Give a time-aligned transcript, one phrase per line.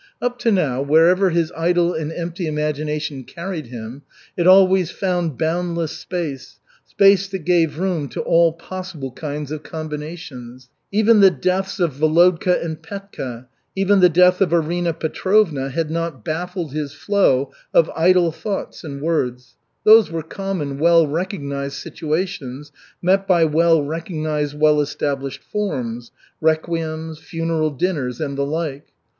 [0.19, 4.01] Up to now, wherever his idle and empty imagination carried him,
[4.35, 10.69] it always found boundless space, space that gave room to all possible kinds of combinations.
[10.91, 13.45] Even the deaths of Volodka and Petka,
[13.75, 19.03] even the death of Arina Petrovna had not baffled his flow of idle thoughts and
[19.03, 19.53] words.
[19.83, 22.71] Those were common, well recognized situations,
[23.03, 26.09] met by well recognized, well established forms
[26.41, 28.87] requiems, funeral dinners, and the like.